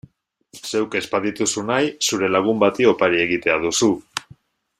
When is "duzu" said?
3.69-3.93